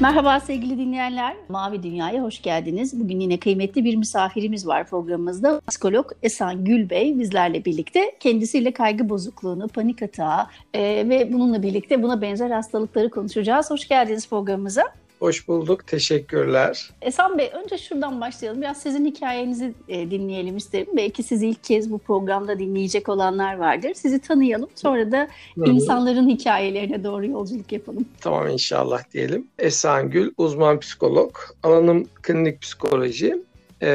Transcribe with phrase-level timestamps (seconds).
[0.00, 1.36] Merhaba sevgili dinleyenler.
[1.48, 3.00] Mavi Dünya'ya hoş geldiniz.
[3.00, 5.60] Bugün yine kıymetli bir misafirimiz var programımızda.
[5.68, 12.22] Psikolog Esan Gülbey bizlerle birlikte kendisiyle kaygı bozukluğunu, panik atağı e, ve bununla birlikte buna
[12.22, 13.70] benzer hastalıkları konuşacağız.
[13.70, 14.82] Hoş geldiniz programımıza.
[15.20, 16.90] Hoş bulduk, teşekkürler.
[17.02, 18.62] Esan Bey, önce şuradan başlayalım.
[18.62, 20.86] Biraz sizin hikayenizi e, dinleyelim isterim.
[20.96, 23.94] Belki sizi ilk kez bu programda dinleyecek olanlar vardır.
[23.94, 25.70] Sizi tanıyalım, sonra da Hı-hı.
[25.70, 28.04] insanların hikayelerine doğru yolculuk yapalım.
[28.20, 29.46] Tamam inşallah diyelim.
[29.58, 31.36] Esan Gül, uzman psikolog.
[31.62, 33.36] Alanım klinik psikoloji.
[33.82, 33.88] E,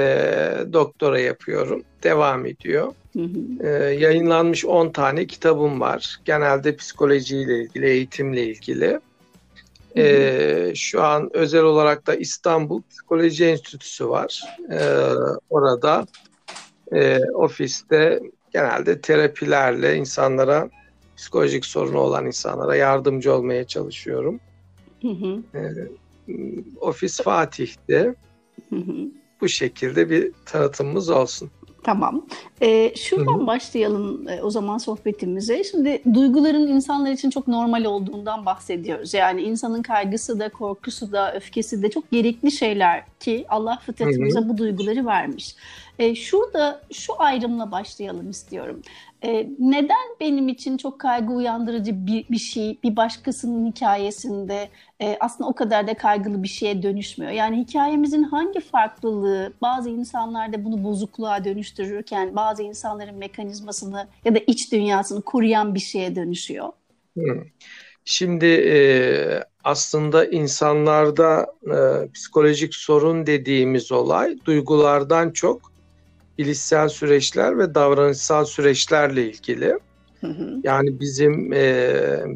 [0.73, 1.83] doktora yapıyorum.
[2.03, 2.93] Devam ediyor.
[3.13, 3.67] Hı hı.
[3.67, 6.19] E, yayınlanmış 10 tane kitabım var.
[6.25, 8.99] Genelde psikolojiyle ilgili, eğitimle ilgili.
[9.97, 14.41] Ee, şu an özel olarak da İstanbul Psikoloji Enstitüsü var.
[14.71, 14.79] Ee,
[15.49, 16.05] orada
[16.93, 18.19] e, ofiste
[18.53, 20.69] genelde terapilerle insanlara
[21.17, 24.39] psikolojik sorunu olan insanlara yardımcı olmaya çalışıyorum.
[25.01, 25.43] Hı hı.
[25.55, 25.73] Ee,
[26.81, 28.15] ofis Fatih'te.
[28.69, 28.93] Hı hı.
[29.41, 31.51] Bu şekilde bir tanıtımımız olsun.
[31.85, 32.25] Tamam.
[32.61, 33.47] Ee, şuradan Hı-hı.
[33.47, 35.63] başlayalım e, o zaman sohbetimize.
[35.63, 39.13] Şimdi duyguların insanlar için çok normal olduğundan bahsediyoruz.
[39.13, 44.57] Yani insanın kaygısı da, korkusu da, öfkesi de çok gerekli şeyler ki Allah fıtratımıza bu
[44.57, 45.55] duyguları vermiş.
[45.99, 48.81] E, şurada şu ayrımla başlayalım istiyorum.
[49.25, 54.69] E, neden benim için çok kaygı uyandırıcı bir, bir şey bir başkasının hikayesinde
[55.01, 57.31] e, aslında o kadar da kaygılı bir şeye dönüşmüyor?
[57.31, 64.71] Yani hikayemizin hangi farklılığı bazı insanlarda bunu bozukluğa dönüştürürken bazı insanların mekanizmasını ya da iç
[64.71, 66.69] dünyasını koruyan bir şeye dönüşüyor?
[68.05, 68.77] Şimdi e,
[69.63, 75.74] aslında insanlarda e, psikolojik sorun dediğimiz olay duygulardan çok
[76.37, 79.79] bilişsel süreçler ve davranışsal süreçlerle ilgili.
[80.21, 80.59] Hı hı.
[80.63, 81.95] Yani bizim e,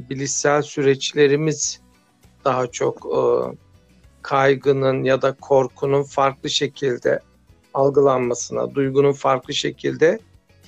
[0.09, 1.79] bilişsel süreçlerimiz
[2.45, 3.21] daha çok e,
[4.21, 7.19] kaygının ya da korkunun farklı şekilde
[7.73, 10.19] algılanmasına, duygunun farklı şekilde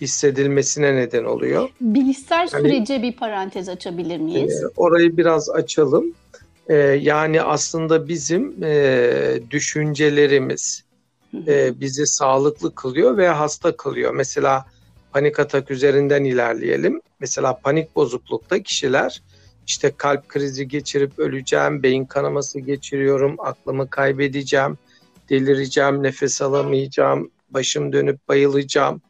[0.01, 1.69] hissedilmesine neden oluyor.
[1.81, 4.63] Bilişsel yani, sürece bir parantez açabilir miyiz?
[4.63, 6.13] E, orayı biraz açalım.
[6.67, 10.83] E, yani aslında bizim e, düşüncelerimiz,
[11.47, 14.13] e, bizi sağlıklı kılıyor veya hasta kılıyor.
[14.13, 14.65] Mesela
[15.13, 17.01] panik atak üzerinden ilerleyelim.
[17.19, 19.21] Mesela panik bozuklukta kişiler
[19.67, 24.77] işte kalp krizi geçirip öleceğim, beyin kanaması geçiriyorum, aklımı kaybedeceğim,
[25.29, 29.01] delireceğim, nefes alamayacağım, başım dönüp bayılacağım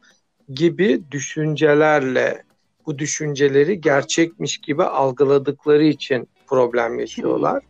[0.48, 2.42] gibi düşüncelerle
[2.86, 7.62] bu düşünceleri gerçekmiş gibi algıladıkları için problem yaşıyorlar.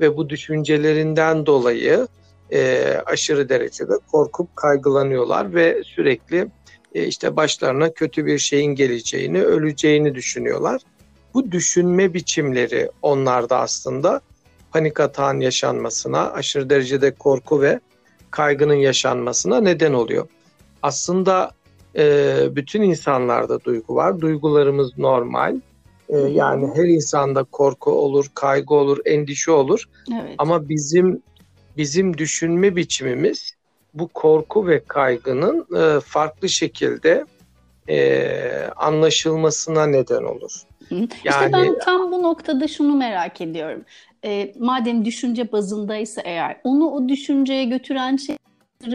[0.00, 2.08] Ve bu düşüncelerinden dolayı
[2.52, 6.48] e, aşırı derecede korkup kaygılanıyorlar ve sürekli
[6.94, 10.82] e, işte başlarına kötü bir şeyin geleceğini, öleceğini düşünüyorlar.
[11.34, 14.20] Bu düşünme biçimleri onlarda aslında
[14.72, 17.80] panik atağın yaşanmasına, aşırı derecede korku ve
[18.30, 20.28] kaygının yaşanmasına neden oluyor.
[20.82, 21.50] Aslında
[21.96, 24.20] e, bütün insanlarda duygu var.
[24.20, 25.60] Duygularımız normal.
[26.08, 29.84] E, yani her insanda korku olur, kaygı olur, endişe olur.
[30.12, 30.34] Evet.
[30.38, 31.22] Ama bizim
[31.76, 33.54] bizim düşünme biçimimiz
[33.94, 37.24] bu korku ve kaygının e, farklı şekilde
[37.88, 40.52] e, anlaşılmasına neden olur.
[40.90, 43.84] Yani, işte ben tam bu noktada şunu merak ediyorum.
[44.24, 48.36] E, madem düşünce bazındaysa eğer onu o düşünceye götüren şey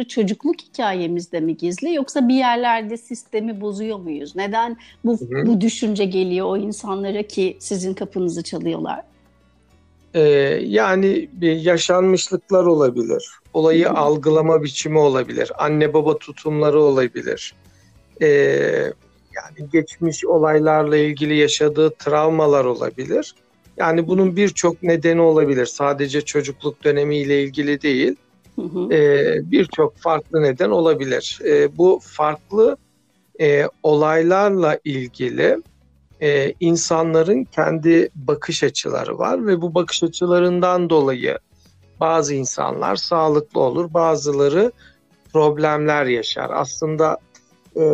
[0.07, 4.35] çocukluk hikayemizde mi gizli yoksa bir yerlerde sistemi bozuyor muyuz?
[4.35, 5.47] Neden bu, hı hı.
[5.47, 9.01] bu düşünce geliyor o insanlara ki sizin kapınızı çalıyorlar?
[10.13, 10.21] Ee,
[10.65, 13.29] yani yaşanmışlıklar olabilir.
[13.53, 15.51] Olayı algılama biçimi olabilir.
[15.57, 17.53] Anne baba tutumları olabilir.
[18.21, 18.27] Ee,
[19.35, 23.35] yani geçmiş olaylarla ilgili yaşadığı travmalar olabilir.
[23.77, 25.65] Yani bunun birçok nedeni olabilir.
[25.65, 28.15] Sadece çocukluk dönemiyle ilgili değil.
[28.91, 31.39] Ee, birçok farklı neden olabilir.
[31.45, 32.77] Ee, bu farklı
[33.41, 35.57] e, olaylarla ilgili
[36.21, 41.39] e, insanların kendi bakış açıları var ve bu bakış açılarından dolayı
[41.99, 44.71] bazı insanlar sağlıklı olur, bazıları
[45.33, 46.49] problemler yaşar.
[46.53, 47.17] Aslında
[47.75, 47.85] e,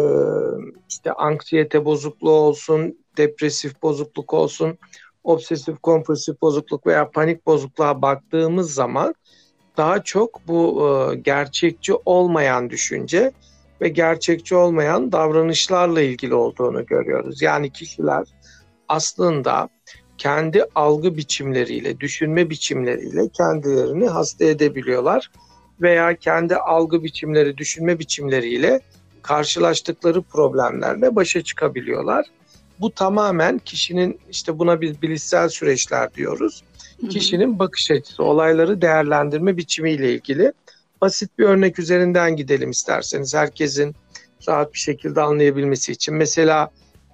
[0.90, 4.78] işte anksiyete bozukluğu olsun, depresif bozukluk olsun,
[5.24, 9.16] obsesif kompulsif bozukluk veya panik bozukluğa baktığımız zaman
[9.78, 13.32] daha çok bu e, gerçekçi olmayan düşünce
[13.84, 17.42] ve gerçekçi olmayan davranışlarla ilgili olduğunu görüyoruz.
[17.42, 18.28] Yani kişiler
[18.88, 19.70] aslında
[20.18, 25.32] kendi algı biçimleriyle, düşünme biçimleriyle kendilerini hasta edebiliyorlar
[25.82, 28.82] veya kendi algı biçimleri, düşünme biçimleriyle
[29.22, 32.26] karşılaştıkları problemlerle başa çıkabiliyorlar.
[32.80, 36.64] Bu tamamen kişinin işte buna biz bilişsel süreçler diyoruz.
[37.10, 40.54] Kişinin bakış açısı, olayları değerlendirme biçimiyle ilgili.
[41.04, 43.96] Basit bir örnek üzerinden gidelim isterseniz herkesin
[44.48, 46.16] rahat bir şekilde anlayabilmesi için.
[46.16, 46.70] Mesela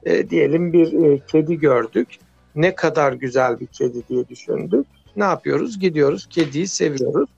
[0.06, 2.08] e, diyelim bir e, kedi gördük.
[2.56, 4.88] Ne kadar güzel bir kedi diye düşündük.
[5.16, 5.80] Ne yapıyoruz?
[5.80, 7.30] Gidiyoruz, kediyi seviyoruz.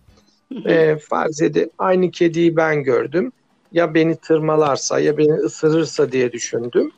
[0.66, 3.32] E, farz edin aynı kediyi ben gördüm.
[3.72, 6.92] Ya beni tırmalarsa ya beni ısırırsa diye düşündüm.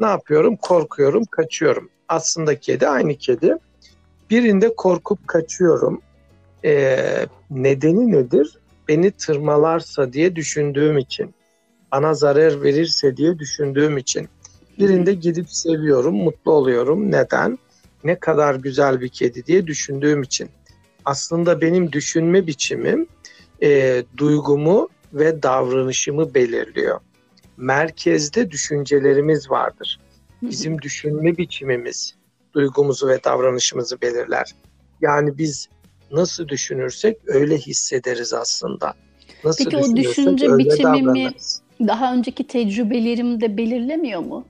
[0.00, 0.56] Ne yapıyorum?
[0.56, 1.88] Korkuyorum, kaçıyorum.
[2.08, 3.54] Aslında kedi aynı kedi.
[4.30, 6.00] Birinde korkup kaçıyorum.
[6.64, 6.96] E,
[7.50, 8.59] nedeni nedir?
[8.90, 11.34] Beni tırmalarsa diye düşündüğüm için.
[11.92, 14.28] Bana zarar verirse diye düşündüğüm için.
[14.78, 17.12] Birinde gidip seviyorum, mutlu oluyorum.
[17.12, 17.58] Neden?
[18.04, 20.48] Ne kadar güzel bir kedi diye düşündüğüm için.
[21.04, 23.06] Aslında benim düşünme biçimim
[23.62, 27.00] e, duygumu ve davranışımı belirliyor.
[27.56, 30.00] Merkezde düşüncelerimiz vardır.
[30.42, 32.14] Bizim düşünme biçimimiz
[32.54, 34.54] duygumuzu ve davranışımızı belirler.
[35.00, 35.68] Yani biz
[36.12, 38.94] nasıl düşünürsek öyle hissederiz aslında.
[39.44, 41.32] Nasıl Peki o düşünce biçimimi
[41.80, 44.44] daha önceki tecrübelerim de belirlemiyor mu?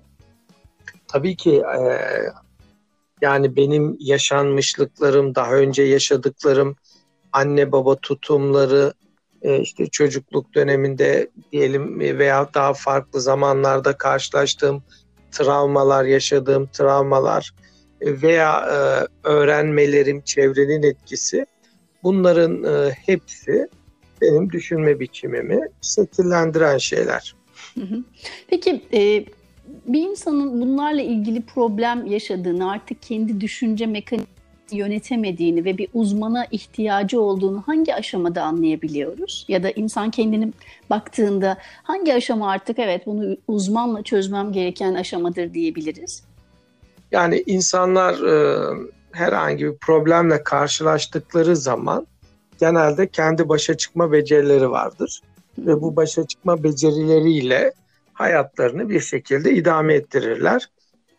[1.09, 1.83] Tabii ki e,
[3.21, 6.77] yani benim yaşanmışlıklarım, daha önce yaşadıklarım,
[7.33, 8.93] anne baba tutumları,
[9.43, 14.83] e, işte çocukluk döneminde diyelim veya daha farklı zamanlarda karşılaştığım
[15.31, 17.70] travmalar, yaşadığım travmalar e,
[18.03, 18.79] veya e,
[19.29, 21.47] öğrenmelerim, çevrenin etkisi
[22.03, 22.65] bunların
[23.07, 23.69] hepsi
[24.21, 27.35] benim düşünme biçimimi şekillendiren şeyler.
[28.49, 28.83] Peki
[29.87, 34.41] bir insanın bunlarla ilgili problem yaşadığını, artık kendi düşünce mekanizması
[34.73, 39.45] yönetemediğini ve bir uzmana ihtiyacı olduğunu hangi aşamada anlayabiliyoruz?
[39.49, 40.53] Ya da insan kendini
[40.91, 46.23] baktığında hangi aşama artık evet bunu uzmanla çözmem gereken aşamadır diyebiliriz?
[47.13, 48.67] Yani insanlar e,
[49.13, 52.07] herhangi bir problemle karşılaştıkları zaman
[52.61, 55.21] genelde kendi başa çıkma becerileri vardır.
[55.59, 57.73] Ve bu başa çıkma becerileriyle
[58.13, 60.71] hayatlarını bir şekilde idame ettirirler.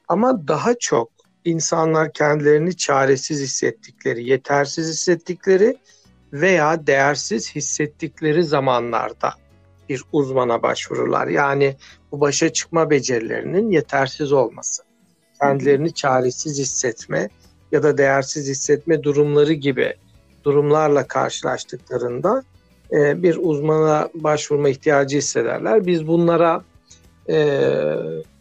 [0.07, 1.09] Ama daha çok
[1.45, 5.77] insanlar kendilerini çaresiz hissettikleri, yetersiz hissettikleri
[6.33, 9.33] veya değersiz hissettikleri zamanlarda
[9.89, 11.27] bir uzmana başvururlar.
[11.27, 11.75] Yani
[12.11, 14.83] bu başa çıkma becerilerinin yetersiz olması,
[15.41, 17.29] kendilerini çaresiz hissetme
[17.71, 19.93] ya da değersiz hissetme durumları gibi
[20.43, 22.43] durumlarla karşılaştıklarında
[22.91, 25.85] e, bir uzmana başvurma ihtiyacı hissederler.
[25.85, 26.63] Biz bunlara
[27.29, 27.63] e,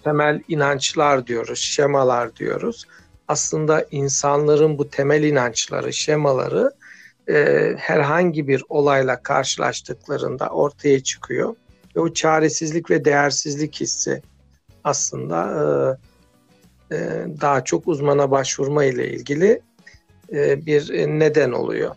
[0.04, 2.84] temel inançlar diyoruz, şemalar diyoruz.
[3.28, 6.70] Aslında insanların bu temel inançları, şemaları
[7.28, 11.56] e, herhangi bir olayla karşılaştıklarında ortaya çıkıyor.
[11.96, 14.22] Ve o çaresizlik ve değersizlik hissi
[14.84, 15.64] aslında e,
[17.40, 19.60] daha çok uzmana başvurma ile ilgili
[20.32, 21.96] e, bir neden oluyor.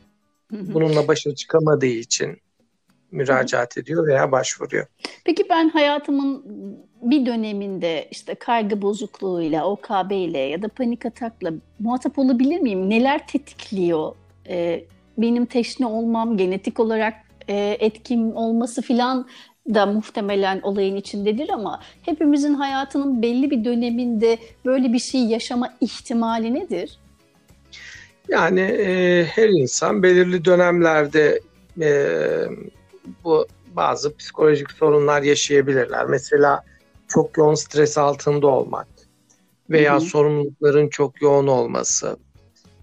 [0.51, 2.38] Bununla başa çıkamadığı için
[3.12, 4.86] müracaat ediyor veya başvuruyor.
[5.25, 6.45] Peki ben hayatımın
[7.02, 12.90] bir döneminde işte kaygı bozukluğuyla, OKB ile ya da panik atakla muhatap olabilir miyim?
[12.90, 14.16] Neler tetikliyor?
[14.47, 14.83] Ee,
[15.18, 17.14] benim teşne olmam, genetik olarak
[17.50, 19.28] e, etkim olması filan
[19.67, 26.53] da muhtemelen olayın içindedir ama hepimizin hayatının belli bir döneminde böyle bir şey yaşama ihtimali
[26.53, 26.99] nedir?
[28.29, 31.39] Yani e, her insan belirli dönemlerde
[31.81, 32.17] e,
[33.23, 36.05] bu bazı psikolojik sorunlar yaşayabilirler.
[36.05, 36.63] Mesela
[37.07, 38.87] çok yoğun stres altında olmak
[39.69, 40.01] veya hı hı.
[40.01, 42.17] sorumlulukların çok yoğun olması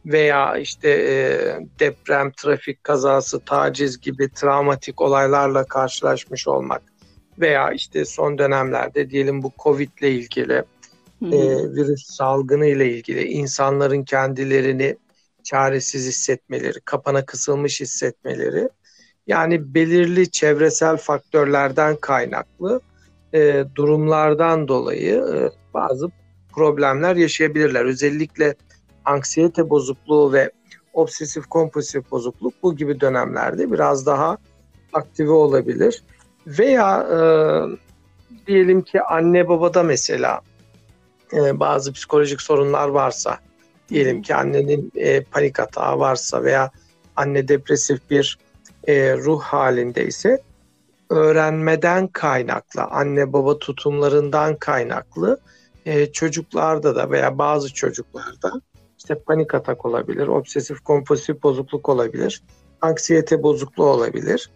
[0.06, 1.14] veya işte e,
[1.80, 6.82] deprem, trafik kazası, taciz gibi travmatik olaylarla karşılaşmış olmak
[7.38, 10.64] veya işte son dönemlerde diyelim bu Covid ile ilgili
[11.22, 11.38] e,
[11.74, 14.96] virüs salgını ile ilgili insanların kendilerini
[15.44, 18.68] çaresiz hissetmeleri, kapana kısılmış hissetmeleri
[19.26, 22.80] yani belirli çevresel faktörlerden kaynaklı
[23.34, 26.10] e, durumlardan dolayı e, bazı
[26.52, 27.84] problemler yaşayabilirler.
[27.84, 28.54] Özellikle
[29.04, 30.50] anksiyete bozukluğu ve
[30.92, 34.38] obsesif kompulsif bozukluk bu gibi dönemlerde biraz daha
[34.92, 36.02] aktive olabilir.
[36.46, 37.18] Veya e,
[38.46, 40.40] diyelim ki anne babada mesela
[41.32, 43.38] e, bazı psikolojik sorunlar varsa,
[43.88, 46.70] diyelim ki annenin e, panik atağı varsa veya
[47.16, 48.38] anne depresif bir
[48.86, 50.42] e, ruh halinde ise
[51.10, 55.40] öğrenmeden kaynaklı, anne baba tutumlarından kaynaklı
[55.86, 58.52] e, çocuklarda da veya bazı çocuklarda
[59.00, 62.42] işte panik atak olabilir, obsesif kompulsif bozukluk olabilir,
[62.80, 64.50] anksiyete bozukluğu olabilir.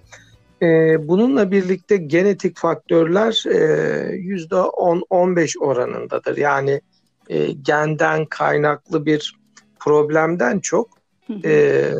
[0.62, 0.68] E,
[1.08, 3.56] bununla birlikte genetik faktörler e,
[4.16, 6.36] %10-15 oranındadır.
[6.36, 6.80] Yani
[7.28, 9.36] e, genden kaynaklı bir
[9.80, 10.88] problemden çok
[11.44, 11.90] e,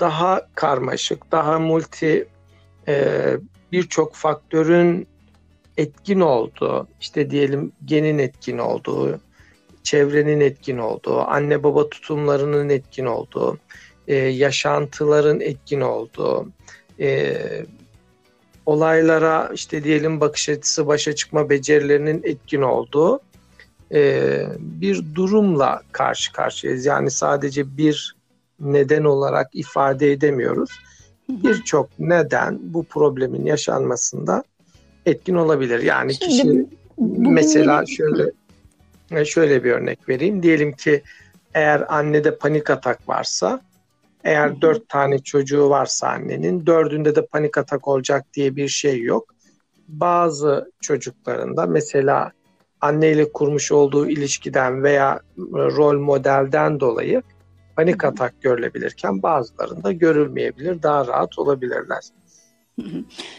[0.00, 2.28] daha karmaşık, daha multi
[2.88, 3.26] e,
[3.72, 5.06] birçok faktörün
[5.76, 9.20] etkin olduğu, işte diyelim genin etkin olduğu,
[9.82, 13.58] çevrenin etkin olduğu, anne baba tutumlarının etkin olduğu,
[14.08, 16.48] e, yaşantıların etkin olduğu,
[17.00, 17.36] e,
[18.66, 23.20] olaylara işte diyelim bakış açısı, başa çıkma becerilerinin etkin olduğu
[23.92, 26.86] e, bir durumla karşı karşıyayız.
[26.86, 28.16] Yani sadece bir
[28.60, 30.70] neden olarak ifade edemiyoruz.
[31.28, 34.44] Birçok neden bu problemin yaşanmasında
[35.06, 35.82] etkin olabilir.
[35.82, 36.66] Yani Şimdi, kişi
[37.30, 38.30] mesela şöyle
[39.24, 40.42] şöyle bir örnek vereyim.
[40.42, 41.02] Diyelim ki
[41.54, 43.60] eğer annede panik atak varsa,
[44.24, 49.34] eğer dört tane çocuğu varsa annenin, dördünde de panik atak olacak diye bir şey yok.
[49.88, 52.32] Bazı çocuklarında mesela
[52.80, 55.20] anneyle kurmuş olduğu ilişkiden veya
[55.54, 57.22] rol modelden dolayı
[57.76, 62.02] panik atak görülebilirken bazılarında görülmeyebilir, daha rahat olabilirler.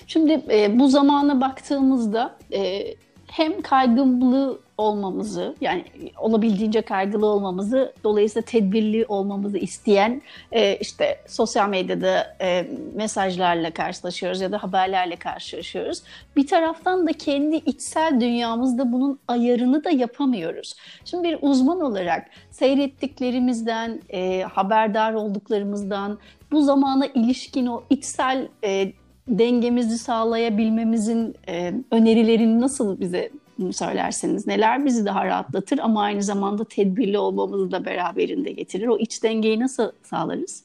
[0.07, 2.83] Şimdi e, bu zamana baktığımızda e,
[3.27, 5.85] hem kaygılı olmamızı yani
[6.17, 14.51] olabildiğince kaygılı olmamızı dolayısıyla tedbirli olmamızı isteyen e, işte sosyal medyada e, mesajlarla karşılaşıyoruz ya
[14.51, 16.01] da haberlerle karşılaşıyoruz.
[16.35, 20.75] Bir taraftan da kendi içsel dünyamızda bunun ayarını da yapamıyoruz.
[21.05, 26.17] Şimdi bir uzman olarak seyrettiklerimizden, e, haberdar olduklarımızdan
[26.51, 28.93] bu zamana ilişkin o içsel e,
[29.27, 33.31] dengemizi sağlayabilmemizin e, önerilerini nasıl bize
[33.71, 38.87] söylerseniz neler bizi daha rahatlatır ama aynı zamanda tedbirli olmamızı da beraberinde getirir.
[38.87, 40.63] O iç dengeyi nasıl sağlarız?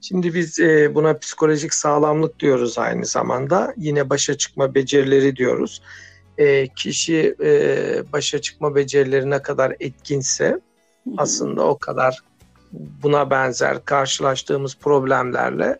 [0.00, 3.74] Şimdi biz e, buna psikolojik sağlamlık diyoruz aynı zamanda.
[3.76, 5.82] Yine başa çıkma becerileri diyoruz.
[6.38, 10.60] E, kişi e, başa çıkma becerileri ne kadar etkinse
[11.16, 12.18] aslında o kadar
[12.72, 15.78] buna benzer karşılaştığımız problemlerle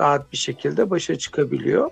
[0.00, 1.90] rahat bir şekilde başa çıkabiliyor.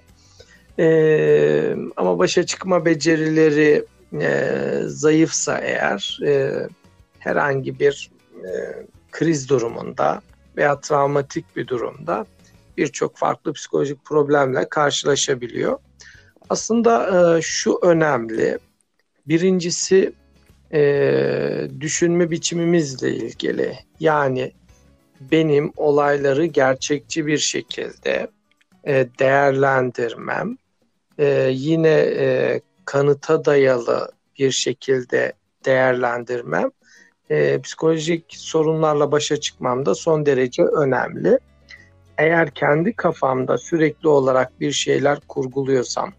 [0.78, 3.84] E, ama başa çıkma becerileri
[4.20, 4.52] e,
[4.86, 6.52] zayıfsa eğer e,
[7.18, 8.50] herhangi bir e,
[9.10, 10.22] kriz durumunda
[10.56, 12.26] veya travmatik bir durumda
[12.76, 15.78] birçok farklı psikolojik problemle karşılaşabiliyor.
[16.50, 18.58] Aslında e, şu önemli.
[19.26, 20.12] Birincisi
[20.72, 23.78] e, düşünme biçimimizle ilgili.
[24.00, 24.52] Yani
[25.20, 28.28] benim olayları gerçekçi bir şekilde
[28.84, 30.56] e, değerlendirmem,
[31.18, 35.32] e, yine e, kanıta dayalı bir şekilde
[35.64, 36.70] değerlendirmem,
[37.30, 41.38] e, psikolojik sorunlarla başa çıkmam da son derece önemli.
[42.18, 46.12] Eğer kendi kafamda sürekli olarak bir şeyler kurguluyorsam,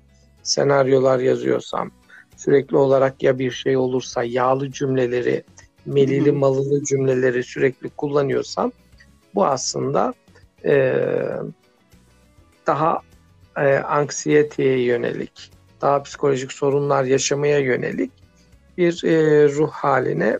[0.44, 1.92] senaryolar yazıyorsam,
[2.38, 5.44] sürekli olarak ya bir şey olursa yağlı cümleleri,
[5.86, 8.72] melili malılı cümleleri sürekli kullanıyorsam
[9.36, 10.14] bu aslında
[10.66, 10.96] e,
[12.68, 13.02] daha
[13.60, 15.52] e, anksiyeteye yönelik,
[15.82, 18.12] daha psikolojik sorunlar yaşamaya yönelik
[18.78, 20.40] bir e, ruh haline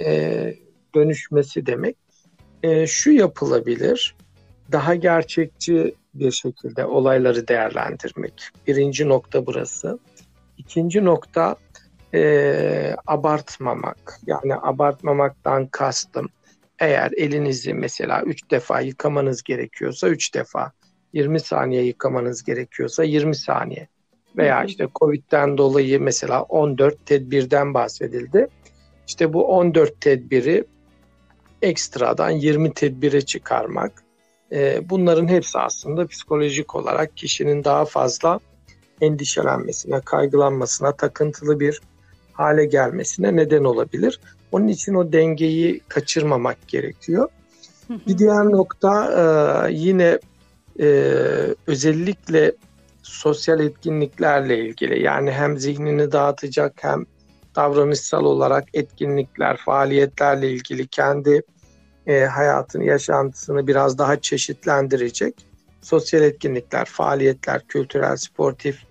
[0.00, 0.54] e,
[0.94, 1.96] dönüşmesi demek.
[2.62, 4.14] E, şu yapılabilir,
[4.72, 8.48] daha gerçekçi bir şekilde olayları değerlendirmek.
[8.66, 9.98] Birinci nokta burası.
[10.58, 11.56] İkinci nokta
[12.14, 14.20] e, abartmamak.
[14.26, 16.28] Yani abartmamaktan kastım
[16.78, 20.72] eğer elinizi mesela 3 defa yıkamanız gerekiyorsa 3 defa,
[21.16, 23.88] 20 saniye yıkamanız gerekiyorsa 20 saniye
[24.36, 28.48] veya işte Covid'den dolayı mesela 14 tedbirden bahsedildi.
[29.06, 30.64] İşte bu 14 tedbiri
[31.62, 33.92] ekstradan 20 tedbire çıkarmak.
[34.52, 38.40] E, bunların hepsi aslında psikolojik olarak kişinin daha fazla
[39.00, 41.80] endişelenmesine, kaygılanmasına, takıntılı bir
[42.32, 44.20] hale gelmesine neden olabilir.
[44.52, 47.28] Onun için o dengeyi kaçırmamak gerekiyor.
[48.06, 49.12] Bir diğer nokta
[49.68, 50.18] e, yine
[50.80, 50.86] e,
[51.66, 52.52] özellikle
[53.02, 55.02] sosyal etkinliklerle ilgili.
[55.02, 57.06] Yani hem zihnini dağıtacak hem
[57.56, 61.42] davranışsal olarak etkinlikler, faaliyetlerle ilgili kendi
[62.06, 65.34] e, hayatını, yaşantısını biraz daha çeşitlendirecek
[65.82, 68.82] sosyal etkinlikler, faaliyetler, kültürel, sportif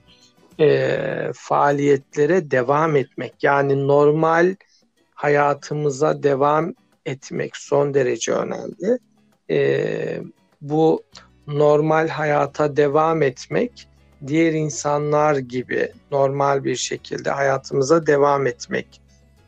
[0.59, 3.33] e, faaliyetlere devam etmek.
[3.41, 4.55] Yani normal
[5.13, 6.73] hayatımıza devam
[7.05, 8.99] etmek son derece önemli.
[9.49, 10.21] E,
[10.61, 11.03] bu
[11.47, 13.87] normal hayata devam etmek,
[14.27, 19.01] diğer insanlar gibi normal bir şekilde hayatımıza devam etmek.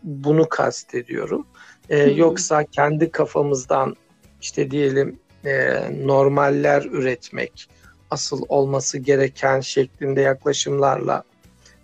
[0.03, 1.47] Bunu kastediyorum.
[1.89, 3.95] Ee, Yoksa kendi kafamızdan
[4.41, 7.69] işte diyelim e, normaller üretmek,
[8.11, 11.23] asıl olması gereken şeklinde yaklaşımlarla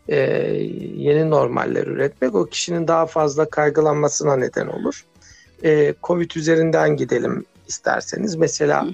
[0.08, 0.17] e,
[0.96, 5.05] yeni normaller üretmek o kişinin daha fazla kaygılanmasına neden olur.
[5.63, 8.36] E, Covid üzerinden gidelim isterseniz.
[8.36, 8.88] Mesela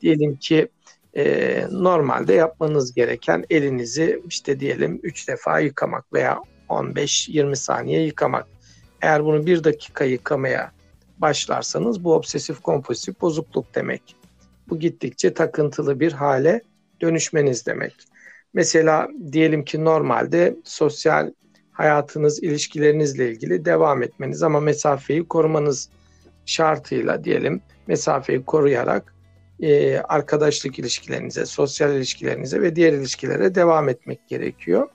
[0.00, 0.68] diyelim ki
[1.16, 8.46] e, normalde yapmanız gereken elinizi işte diyelim 3 defa yıkamak veya 15-20 saniye yıkamak.
[9.02, 10.72] Eğer bunu bir dakika yıkamaya
[11.18, 14.16] başlarsanız bu obsesif kompulsif bozukluk demek.
[14.68, 16.60] Bu gittikçe takıntılı bir hale
[17.00, 17.94] dönüşmeniz demek.
[18.54, 21.32] Mesela diyelim ki normalde sosyal
[21.72, 25.88] hayatınız, ilişkilerinizle ilgili devam etmeniz ama mesafeyi korumanız
[26.46, 29.14] şartıyla diyelim mesafeyi koruyarak
[29.60, 34.88] e, arkadaşlık ilişkilerinize, sosyal ilişkilerinize ve diğer ilişkilere devam etmek gerekiyor.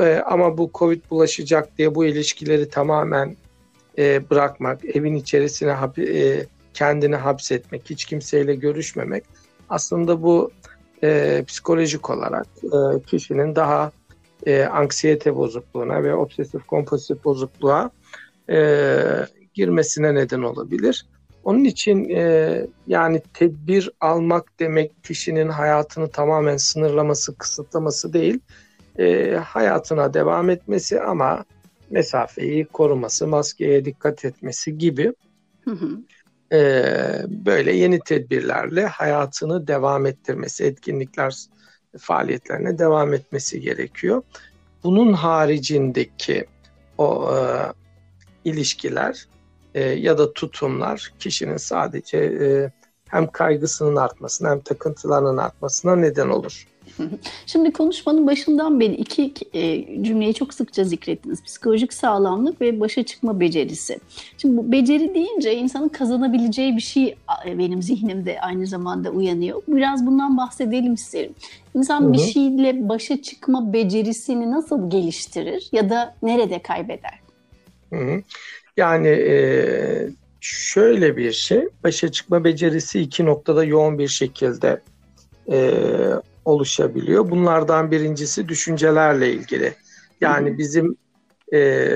[0.00, 3.36] E, ama bu Covid bulaşacak diye bu ilişkileri tamamen
[3.98, 9.24] e, bırakmak, evin içerisine e, kendini hapsetmek, hiç kimseyle görüşmemek
[9.70, 10.50] aslında bu
[11.02, 13.92] e, psikolojik olarak e, kişinin daha
[14.46, 17.90] e, anksiyete bozukluğuna ve obsesif kompulsif bozukluğa
[18.50, 18.98] e,
[19.54, 21.06] girmesine neden olabilir.
[21.44, 28.40] Onun için e, yani tedbir almak demek kişinin hayatını tamamen sınırlaması, kısıtlaması değil,
[28.98, 31.44] e, hayatına devam etmesi ama
[31.90, 35.12] mesafeyi koruması, maskeye dikkat etmesi gibi
[35.64, 35.98] hı hı.
[36.56, 36.58] E,
[37.28, 41.36] böyle yeni tedbirlerle hayatını devam ettirmesi, etkinlikler
[41.98, 44.22] faaliyetlerine devam etmesi gerekiyor.
[44.84, 46.44] Bunun haricindeki
[46.98, 47.38] o e,
[48.44, 49.28] ilişkiler
[49.74, 52.70] e, ya da tutumlar kişinin sadece e,
[53.08, 56.66] hem kaygısının artmasına hem takıntılarının artmasına neden olur.
[57.46, 61.42] Şimdi konuşmanın başından beri iki e, cümleyi çok sıkça zikrettiniz.
[61.42, 63.98] Psikolojik sağlamlık ve başa çıkma becerisi.
[64.38, 69.62] Şimdi bu beceri deyince insanın kazanabileceği bir şey benim zihnimde aynı zamanda uyanıyor.
[69.68, 71.34] Biraz bundan bahsedelim isterim.
[71.74, 72.12] İnsan Hı-hı.
[72.12, 77.20] bir şeyle başa çıkma becerisini nasıl geliştirir ya da nerede kaybeder?
[77.90, 78.22] Hı-hı.
[78.76, 80.08] Yani e,
[80.40, 84.80] şöyle bir şey, başa çıkma becerisi iki noktada yoğun bir şekilde
[85.52, 85.80] e,
[86.44, 87.30] oluşabiliyor.
[87.30, 89.74] Bunlardan birincisi düşüncelerle ilgili.
[90.20, 90.96] Yani bizim
[91.52, 91.88] e,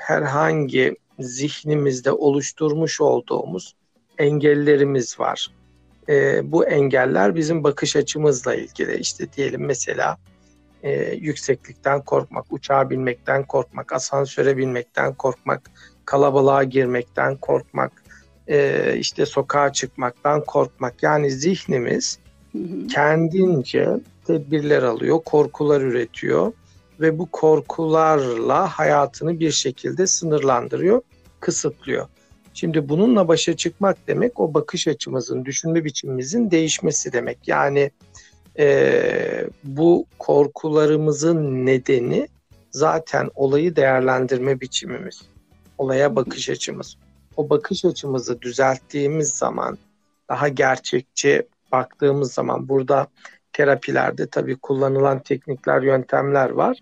[0.00, 3.74] herhangi zihnimizde oluşturmuş olduğumuz
[4.18, 5.48] engellerimiz var.
[6.08, 8.96] E, bu engeller bizim bakış açımızla ilgili.
[8.96, 10.16] İşte diyelim mesela
[10.82, 15.70] e, yükseklikten korkmak, uçağa binmekten korkmak, asansöre binmekten korkmak,
[16.10, 17.92] kalabalığa girmekten korkmak,
[18.48, 21.02] e, işte sokağa çıkmaktan korkmak.
[21.02, 22.18] Yani zihnimiz
[22.94, 23.88] kendince
[24.26, 26.52] tedbirler alıyor, korkular üretiyor
[27.00, 31.02] ve bu korkularla hayatını bir şekilde sınırlandırıyor,
[31.40, 32.06] kısıtlıyor.
[32.54, 37.38] Şimdi bununla başa çıkmak demek o bakış açımızın, düşünme biçimimizin değişmesi demek.
[37.46, 37.90] Yani
[38.58, 42.28] e, bu korkularımızın nedeni
[42.70, 45.22] zaten olayı değerlendirme biçimimiz,
[45.80, 46.96] olaya bakış açımız.
[47.36, 49.78] O bakış açımızı düzelttiğimiz zaman
[50.28, 53.06] daha gerçekçi baktığımız zaman burada
[53.52, 56.78] terapilerde tabii kullanılan teknikler, yöntemler var.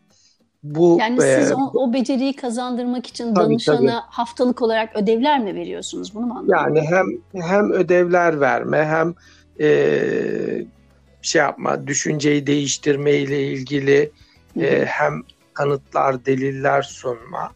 [0.62, 4.10] Bu yani e, siz o, o beceriyi kazandırmak için tabii, danışana tabii.
[4.10, 6.14] haftalık olarak ödevler mi veriyorsunuz?
[6.14, 6.52] Bunu mu anladın?
[6.52, 7.06] Yani hem
[7.42, 9.14] hem ödevler verme hem
[9.60, 10.66] e,
[11.22, 14.10] şey yapma, düşünceyi değiştirme ile ilgili
[14.60, 15.22] e, hem
[15.54, 17.50] kanıtlar, deliller sunma,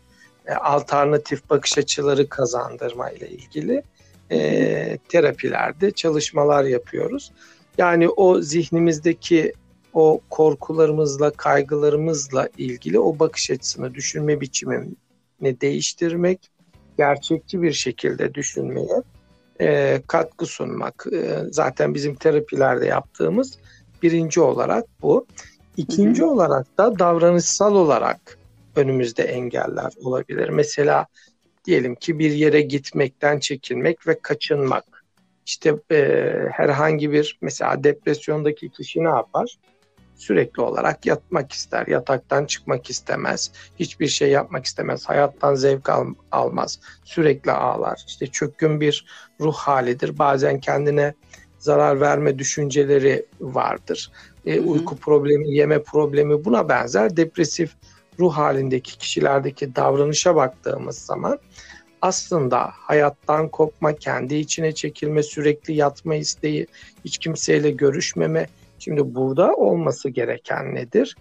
[0.46, 3.82] e, alternatif bakış açıları kazandırma ile ilgili
[4.30, 7.32] e, terapilerde çalışmalar yapıyoruz.
[7.78, 9.52] Yani o zihnimizdeki
[9.94, 14.94] o korkularımızla, kaygılarımızla ilgili o bakış açısını, düşünme biçimini
[15.42, 16.50] değiştirmek,
[16.98, 19.02] gerçekçi bir şekilde düşünmeye
[19.60, 21.06] e, katkı sunmak.
[21.12, 23.58] E, zaten bizim terapilerde yaptığımız
[24.02, 25.26] birinci olarak bu.
[25.76, 26.30] İkinci hı hı.
[26.30, 28.38] olarak da davranışsal olarak
[28.76, 30.48] önümüzde engeller olabilir.
[30.48, 31.06] Mesela
[31.64, 34.84] diyelim ki bir yere gitmekten çekinmek ve kaçınmak.
[35.46, 39.58] İşte e, herhangi bir mesela depresyondaki kişi ne yapar?
[40.14, 46.80] Sürekli olarak yatmak ister, yataktan çıkmak istemez, hiçbir şey yapmak istemez, hayattan zevk al, almaz,
[47.04, 48.04] sürekli ağlar.
[48.06, 49.06] İşte çökkün bir
[49.40, 50.18] ruh halidir.
[50.18, 51.14] Bazen kendine
[51.58, 54.10] zarar verme düşünceleri vardır.
[54.46, 57.74] E, uyku problemi, yeme problemi buna benzer depresif
[58.18, 61.38] ruh halindeki kişilerdeki davranışa baktığımız zaman
[62.02, 66.66] aslında hayattan kopma, kendi içine çekilme, sürekli yatma isteği,
[67.04, 68.46] hiç kimseyle görüşmeme.
[68.78, 71.16] Şimdi burada olması gereken nedir?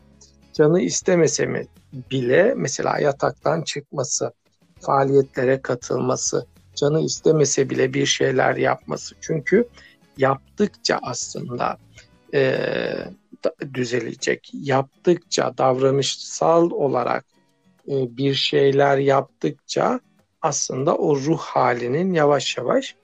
[0.54, 1.66] Canı istemese mi
[2.12, 4.32] bile mesela yataktan çıkması,
[4.80, 9.16] faaliyetlere katılması, canı istemese bile bir şeyler yapması.
[9.22, 9.68] Çünkü
[10.18, 11.78] yaptıkça aslında
[12.34, 12.64] e,
[13.74, 14.52] düzelecek.
[14.54, 17.26] Yaptıkça, davranışsal olarak
[17.88, 20.00] e, bir şeyler yaptıkça
[20.42, 22.96] aslında o ruh halinin yavaş yavaş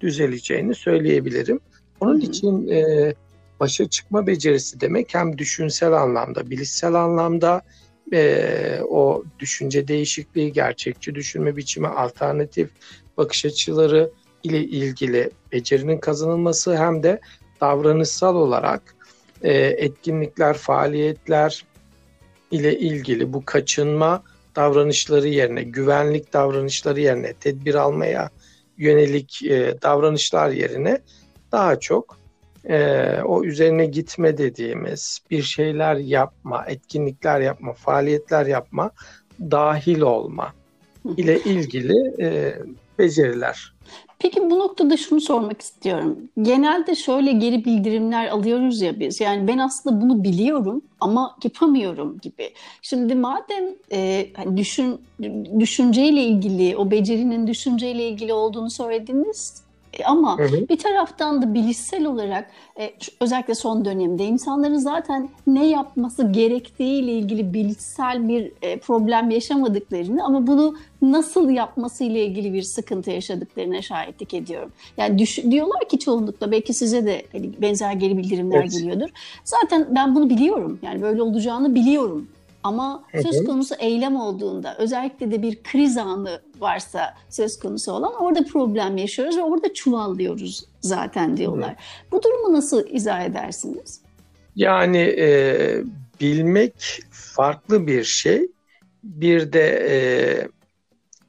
[0.00, 1.60] düzeleceğini söyleyebilirim.
[2.00, 3.14] Onun için e,
[3.60, 7.62] başa çıkma becerisi demek hem düşünsel anlamda, bilişsel anlamda
[8.12, 12.70] e, o düşünce değişikliği, gerçekçi düşünme biçimi, alternatif
[13.16, 14.10] bakış açıları
[14.42, 17.20] ile ilgili becerinin kazanılması hem de
[17.60, 18.94] davranışsal olarak
[19.42, 21.64] e, etkinlikler, faaliyetler
[22.50, 24.22] ile ilgili bu kaçınma
[24.56, 28.30] davranışları yerine, güvenlik davranışları yerine, tedbir almaya
[28.78, 30.98] yönelik e, davranışlar yerine
[31.52, 32.18] daha çok
[32.68, 38.90] e, o üzerine gitme dediğimiz bir şeyler yapma, etkinlikler yapma, faaliyetler yapma,
[39.40, 40.52] dahil olma
[41.16, 42.58] ile ilgili e,
[42.98, 43.74] beceriler
[44.18, 46.18] Peki bu noktada şunu sormak istiyorum.
[46.42, 49.20] Genelde şöyle geri bildirimler alıyoruz ya biz.
[49.20, 52.50] Yani ben aslında bunu biliyorum ama yapamıyorum gibi.
[52.82, 55.00] Şimdi madem e, hani düşün
[55.58, 59.67] düşünceyle ilgili, o becerinin düşünceyle ilgili olduğunu söylediniz
[60.04, 60.68] ama hı hı.
[60.68, 67.54] bir taraftan da bilişsel olarak e, özellikle son dönemde insanların zaten ne yapması gerektiğiyle ilgili
[67.54, 74.34] bilişsel bir e, problem yaşamadıklarını ama bunu nasıl yapması ile ilgili bir sıkıntı yaşadıklarına şahitlik
[74.34, 74.72] ediyorum.
[74.96, 78.72] Yani düş, diyorlar ki çoğunlukla belki size de hani benzer geri bildirimler evet.
[78.72, 79.08] geliyordur.
[79.44, 80.78] Zaten ben bunu biliyorum.
[80.82, 82.28] Yani böyle olacağını biliyorum
[82.68, 83.22] ama hı.
[83.22, 88.96] söz konusu eylem olduğunda özellikle de bir kriz anı varsa söz konusu olan orada problem
[88.96, 91.70] yaşıyoruz ve orada çuvallıyoruz zaten diyorlar.
[91.70, 91.76] Hı.
[92.12, 94.00] Bu durumu nasıl izah edersiniz?
[94.56, 95.82] Yani e,
[96.20, 98.48] bilmek farklı bir şey.
[99.04, 99.98] Bir de e,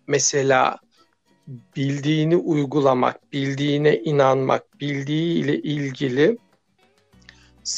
[0.07, 0.77] mesela
[1.75, 6.37] bildiğini uygulamak, bildiğine inanmak, bildiği ile ilgili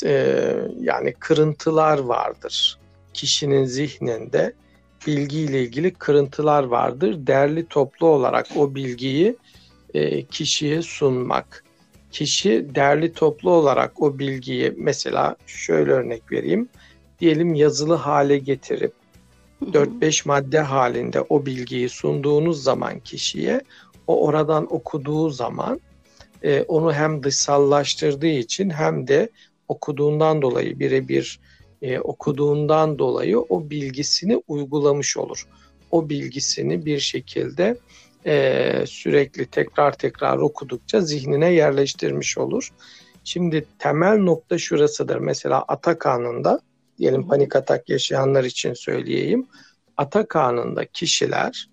[0.05, 0.45] e,
[0.79, 2.80] yani kırıntılar vardır
[3.13, 4.53] kişinin zihninde
[5.07, 7.27] bilgiyle ilgili kırıntılar vardır.
[7.27, 9.35] Derli toplu olarak o bilgiyi
[9.93, 11.63] e, kişiye sunmak.
[12.11, 16.69] Kişi derli toplu olarak o bilgiyi mesela şöyle örnek vereyim.
[17.19, 18.93] Diyelim yazılı hale getirip
[19.61, 23.61] 4-5 madde halinde o bilgiyi sunduğunuz zaman kişiye
[24.07, 25.79] o oradan okuduğu zaman
[26.43, 29.29] e, onu hem dışsallaştırdığı için hem de
[29.67, 31.39] okuduğundan dolayı birebir
[31.81, 35.47] e, okuduğundan dolayı o bilgisini uygulamış olur.
[35.91, 37.77] O bilgisini bir şekilde
[38.25, 42.69] e, sürekli tekrar tekrar okudukça zihnine yerleştirmiş olur.
[43.23, 45.17] Şimdi temel nokta şurasıdır.
[45.17, 46.59] Mesela atak anında,
[46.97, 49.47] diyelim panik atak yaşayanlar için söyleyeyim.
[49.97, 51.69] Atak anında kişiler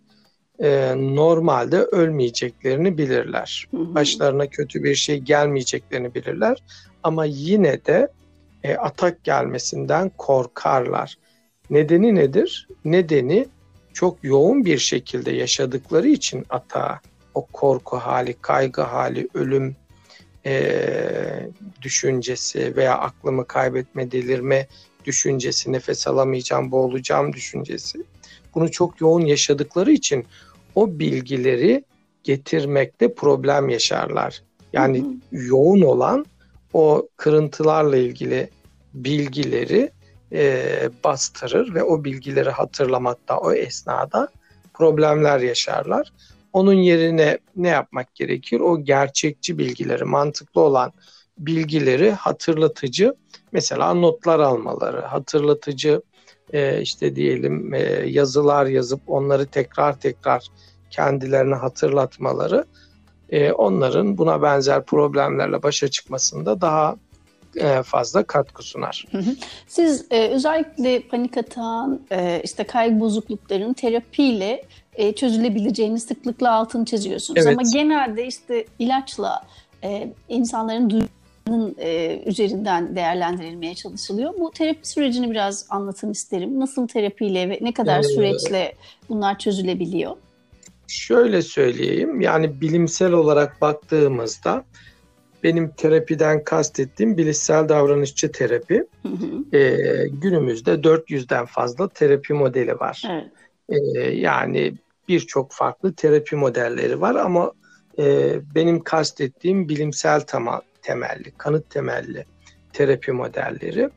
[0.63, 3.69] e, normalde ölmeyeceklerini bilirler.
[3.73, 6.63] Başlarına kötü bir şey gelmeyeceklerini bilirler.
[7.03, 8.09] Ama yine de
[8.65, 11.19] e, atak gelmesinden korkarlar.
[11.71, 12.69] Nedeni nedir?
[12.85, 13.47] Nedeni
[13.93, 17.01] çok yoğun bir şekilde yaşadıkları için atağa
[17.35, 19.77] o korku hali, kaygı hali, ölüm
[20.47, 21.49] e,
[21.83, 24.67] düşüncesi veya aklımı kaybetme, delirme
[25.05, 27.99] düşüncesi, nefes alamayacağım, boğulacağım düşüncesi.
[28.55, 30.27] Bunu çok yoğun yaşadıkları için
[30.75, 31.85] o bilgileri
[32.25, 34.43] getirmekte problem yaşarlar.
[34.73, 35.47] Yani hı hı.
[35.47, 36.27] yoğun olan
[36.73, 38.51] o kırıntılarla ilgili
[38.95, 39.91] bilgileri
[40.33, 44.29] e, bastırır ve o bilgileri hatırlamakta o esnada
[44.75, 46.13] problemler yaşarlar.
[46.53, 48.61] Onun yerine ne yapmak gerekir?
[48.61, 50.93] O gerçekçi bilgileri, mantıklı olan
[51.39, 53.15] bilgileri hatırlatıcı,
[53.53, 56.03] mesela notlar almaları, hatırlatıcı
[56.53, 60.47] e, işte diyelim e, yazılar yazıp onları tekrar tekrar
[60.91, 62.65] kendilerine hatırlatmaları
[63.31, 66.97] e, onların buna benzer problemlerle başa çıkmasında daha
[67.57, 69.07] e, fazla katkı sunar.
[69.69, 74.65] Siz e, özellikle panik atağın, e, işte kaygı bozuklukların terapiyle
[74.95, 77.47] e, çözülebileceğini sıklıkla altını çiziyorsunuz.
[77.47, 77.59] Evet.
[77.59, 79.43] Ama genelde işte ilaçla
[79.85, 84.35] e, insanların duygularının e, üzerinden değerlendirilmeye çalışılıyor.
[84.41, 86.61] Bu terapi sürecini biraz anlatın isterim.
[86.61, 88.75] Nasıl terapiyle ve ne kadar süreçle
[89.09, 90.17] bunlar çözülebiliyor?
[90.89, 94.65] Şöyle söyleyeyim, yani bilimsel olarak baktığımızda
[95.43, 98.85] benim terapiden kastettiğim bilişsel davranışçı terapi.
[99.03, 99.57] Hı hı.
[99.57, 103.03] E, günümüzde 400'den fazla terapi modeli var.
[103.11, 103.33] Evet.
[103.69, 104.75] E, yani
[105.09, 107.53] birçok farklı terapi modelleri var ama
[107.99, 112.25] e, benim kastettiğim bilimsel tema, temelli, kanıt temelli
[112.73, 113.91] terapi modelleri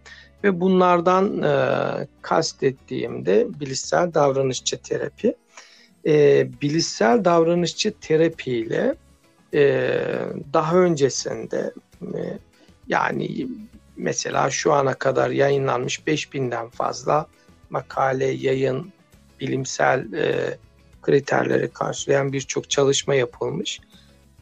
[0.43, 5.35] ve bunlardan e, kastettiğim de bilişsel davranışçı terapi.
[6.05, 8.95] E, bilişsel davranışçı terapiyle
[9.53, 9.99] e,
[10.53, 12.19] daha öncesinde e,
[12.87, 13.47] yani
[13.97, 17.27] mesela şu ana kadar yayınlanmış 5000'den fazla
[17.69, 18.93] makale, yayın,
[19.39, 20.57] bilimsel e,
[21.01, 23.79] kriterleri karşılayan birçok çalışma yapılmış.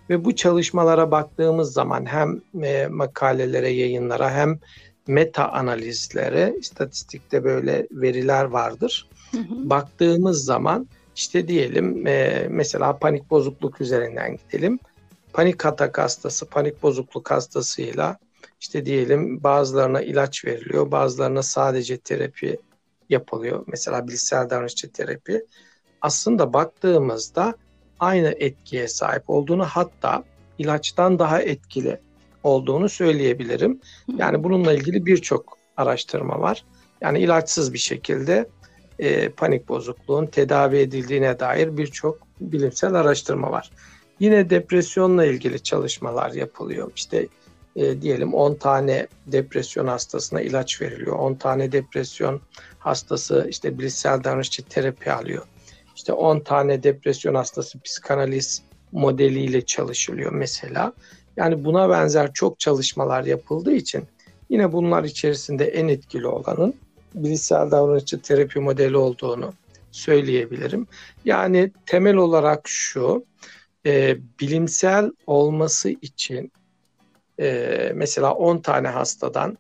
[0.10, 4.60] Ve bu çalışmalara baktığımız zaman hem e, makalelere, yayınlara hem
[5.08, 9.08] meta analizlere, istatistikte böyle veriler vardır.
[9.50, 10.88] Baktığımız zaman
[11.20, 14.80] işte diyelim e, mesela panik bozukluk üzerinden gidelim.
[15.34, 18.18] Panik atak hastası, panik bozukluk hastasıyla
[18.62, 22.60] işte diyelim bazılarına ilaç veriliyor, bazılarına sadece terapi
[23.10, 23.64] yapılıyor.
[23.68, 25.46] Mesela bilişsel davranışçı terapi.
[26.02, 27.56] Aslında baktığımızda
[28.00, 30.24] aynı etkiye sahip olduğunu hatta
[30.58, 32.00] ilaçtan daha etkili
[32.44, 33.80] olduğunu söyleyebilirim.
[34.18, 36.66] Yani bununla ilgili birçok araştırma var.
[37.02, 38.50] Yani ilaçsız bir şekilde
[39.00, 43.72] e, panik bozukluğun tedavi edildiğine dair birçok bilimsel araştırma var.
[44.20, 46.92] Yine depresyonla ilgili çalışmalar yapılıyor.
[46.96, 47.28] İşte
[47.76, 51.16] e, diyelim 10 tane depresyon hastasına ilaç veriliyor.
[51.16, 52.42] 10 tane depresyon
[52.80, 55.44] hastası işte bilişsel davranışçı terapi alıyor.
[55.96, 60.94] İşte 10 tane depresyon hastası psikanaliz modeliyle çalışılıyor mesela.
[61.38, 64.04] Yani buna benzer çok çalışmalar yapıldığı için
[64.50, 66.76] yine bunlar içerisinde en etkili olanın
[67.16, 69.54] bilişsel davranışçı terapi modeli olduğunu
[69.92, 70.88] söyleyebilirim.
[71.26, 73.26] Yani temel olarak şu,
[73.86, 76.52] e, bilimsel olması için
[77.40, 79.58] e, mesela 10 tane hastadan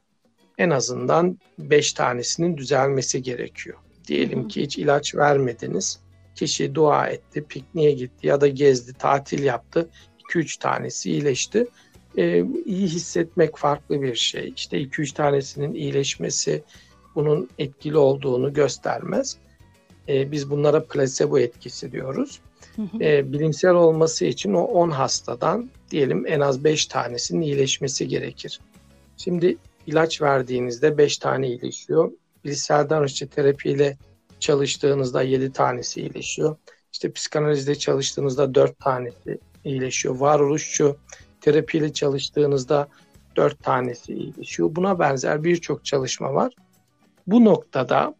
[0.57, 3.77] en azından 5 tanesinin düzelmesi gerekiyor.
[4.07, 5.99] Diyelim ki hiç ilaç vermediniz.
[6.35, 9.89] Kişi dua etti, pikniğe gitti ya da gezdi, tatil yaptı.
[10.29, 11.67] 2-3 tanesi iyileşti.
[12.17, 14.53] Ee, iyi hissetmek farklı bir şey.
[14.55, 16.63] İşte 2-3 tanesinin iyileşmesi
[17.15, 19.37] bunun etkili olduğunu göstermez.
[20.09, 22.39] Ee, biz bunlara plasebo etkisi diyoruz.
[23.01, 28.59] Ee, bilimsel olması için o 10 hastadan diyelim en az 5 tanesinin iyileşmesi gerekir.
[29.17, 32.11] Şimdi ilaç verdiğinizde 5 tane iyileşiyor.
[32.45, 33.97] Bilişsel davranışçı terapiyle
[34.39, 36.55] çalıştığınızda 7 tanesi iyileşiyor.
[36.93, 40.15] İşte psikanalizde çalıştığınızda 4 tanesi iyileşiyor.
[40.15, 40.97] Varoluşçu
[41.41, 42.87] terapiyle çalıştığınızda
[43.35, 44.75] 4 tanesi iyileşiyor.
[44.75, 46.53] Buna benzer birçok çalışma var.
[47.27, 48.13] Bu noktada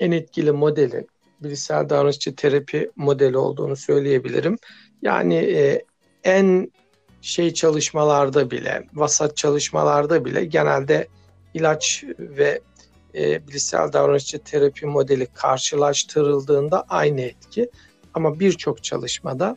[0.00, 1.06] en etkili modeli
[1.42, 4.56] bilişsel davranışçı terapi modeli olduğunu söyleyebilirim.
[5.02, 5.84] Yani e,
[6.24, 6.72] en
[7.22, 11.08] şey çalışmalarda bile, vasat çalışmalarda bile genelde
[11.54, 12.60] ilaç ve
[13.14, 17.70] e, bilişsel davranışçı terapi modeli karşılaştırıldığında aynı etki.
[18.14, 19.56] Ama birçok çalışmada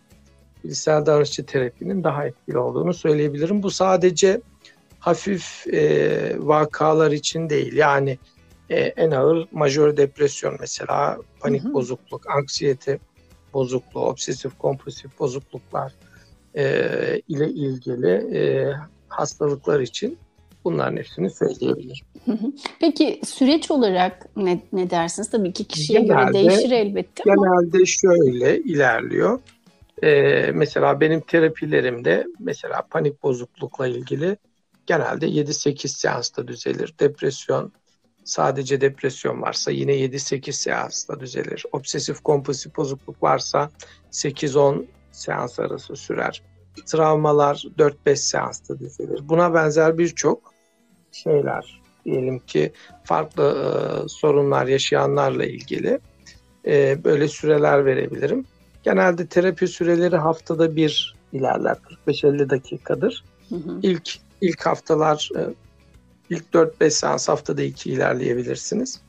[0.63, 3.63] bilişsel davranışçı terapinin daha etkili olduğunu söyleyebilirim.
[3.63, 4.41] Bu sadece
[4.99, 7.73] hafif e, vakalar için değil.
[7.73, 8.17] Yani
[8.73, 11.73] e, en ağır majör depresyon mesela, panik hı hı.
[11.73, 12.99] bozukluk, anksiyete
[13.53, 15.93] bozukluğu, obsesif kompulsif bozukluklar
[16.55, 16.63] e,
[17.27, 18.73] ile ilgili e,
[19.07, 20.17] hastalıklar için
[20.63, 22.05] bunların hepsini söyleyebilirim.
[22.79, 25.29] Peki süreç olarak ne, ne dersiniz?
[25.29, 27.45] Tabii ki kişiye genelde, göre değişir elbette ama.
[27.45, 29.39] Genelde şöyle ilerliyor.
[30.03, 34.37] Ee, mesela benim terapilerimde mesela panik bozuklukla ilgili
[34.85, 36.93] genelde 7-8 seansta düzelir.
[36.99, 37.71] Depresyon
[38.23, 41.63] sadece depresyon varsa yine 7-8 seansta düzelir.
[41.71, 43.69] Obsesif kompulsif bozukluk varsa
[44.11, 46.43] 8-10 seans arası sürer.
[46.85, 49.29] Travmalar 4-5 seansta düzelir.
[49.29, 50.53] Buna benzer birçok
[51.11, 52.71] şeyler diyelim ki
[53.03, 55.99] farklı e, sorunlar yaşayanlarla ilgili
[56.65, 58.45] e, böyle süreler verebilirim.
[58.83, 61.77] Genelde terapi süreleri haftada bir ilerler.
[62.07, 63.23] 45-50 dakikadır.
[63.49, 63.79] Hı hı.
[63.83, 65.41] İlk ilk haftalar e,
[66.33, 69.01] ilk 4-5 seans haftada 2 ilerleyebilirsiniz.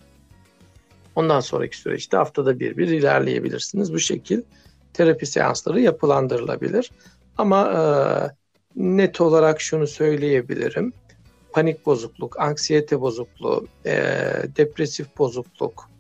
[1.15, 3.93] Ondan sonraki süreçte haftada bir bir ilerleyebilirsiniz.
[3.93, 4.43] Bu şekil
[4.93, 6.91] terapi seansları yapılandırılabilir.
[7.39, 7.81] Ama e,
[8.77, 10.93] net olarak şunu söyleyebilirim.
[11.53, 13.93] Panik bozukluk, anksiyete bozukluğu, e,
[14.57, 15.91] depresif bozukluk,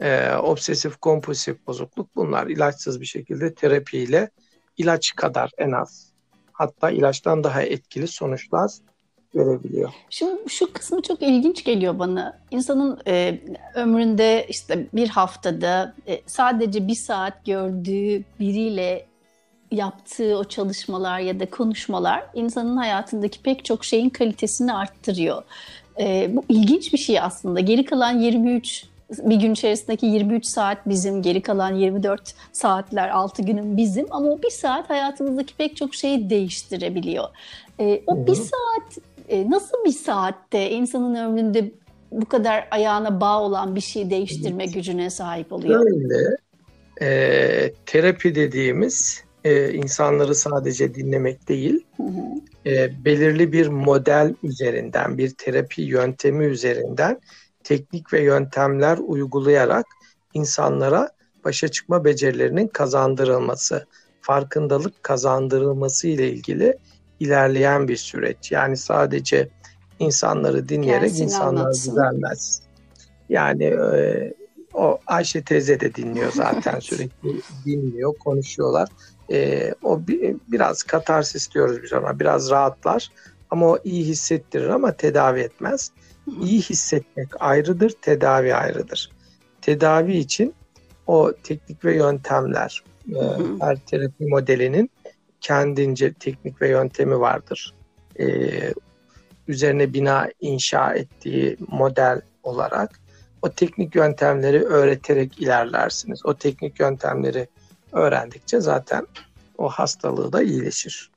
[0.00, 4.30] e, obsesif kompulsif bozukluk bunlar ilaçsız bir şekilde terapiyle
[4.76, 6.12] ilaç kadar en az
[6.52, 8.70] hatta ilaçtan daha etkili sonuçlar
[9.34, 9.90] verebiliyor.
[10.10, 12.38] Şimdi şu kısmı çok ilginç geliyor bana.
[12.50, 13.40] İnsanın e,
[13.74, 19.06] ömründe işte bir haftada e, sadece bir saat gördüğü biriyle
[19.70, 25.42] yaptığı o çalışmalar ya da konuşmalar insanın hayatındaki pek çok şeyin kalitesini arttırıyor.
[26.00, 27.60] E, bu ilginç bir şey aslında.
[27.60, 33.76] Geri kalan 23 bir gün içerisindeki 23 saat bizim, geri kalan 24 saatler 6 günün
[33.76, 37.28] bizim ama o bir saat hayatımızdaki pek çok şeyi değiştirebiliyor.
[37.80, 38.26] E, o Hı-hı.
[38.26, 38.98] bir saat
[39.30, 41.72] e, nasıl bir saatte insanın ömründe
[42.10, 44.74] bu kadar ayağına bağ olan bir şeyi değiştirme evet.
[44.74, 45.86] gücüne sahip oluyor?
[45.86, 46.36] Öyle.
[47.02, 52.70] E, terapi dediğimiz e, insanları sadece dinlemek değil, hı hı.
[52.70, 57.20] E, belirli bir model üzerinden, bir terapi yöntemi üzerinden
[57.64, 59.86] teknik ve yöntemler uygulayarak
[60.34, 61.08] insanlara
[61.44, 63.86] başa çıkma becerilerinin kazandırılması,
[64.20, 66.76] farkındalık kazandırılması ile ilgili
[67.20, 68.52] ilerleyen bir süreç.
[68.52, 69.48] Yani sadece
[69.98, 71.92] insanları dinleyerek Gelsin insanlar anlatsın.
[71.92, 72.62] düzelmez.
[73.28, 74.32] Yani e,
[74.74, 78.88] o Ayşe teyze de dinliyor zaten sürekli dinliyor, konuşuyorlar.
[79.32, 83.10] E, o bir, biraz katarsis diyoruz biz ona, biraz rahatlar
[83.50, 85.90] ama o iyi hissettirir ama tedavi etmez.
[86.42, 89.10] İyi hissetmek ayrıdır, tedavi ayrıdır.
[89.62, 90.54] Tedavi için
[91.06, 93.20] o teknik ve yöntemler, e,
[93.60, 94.90] her terapi modelinin
[95.40, 97.74] kendince teknik ve yöntemi vardır.
[98.20, 98.26] E,
[99.48, 103.00] üzerine bina inşa ettiği model olarak
[103.42, 106.26] o teknik yöntemleri öğreterek ilerlersiniz.
[106.26, 107.48] O teknik yöntemleri
[107.92, 109.06] öğrendikçe zaten
[109.58, 111.10] o hastalığı da iyileşir.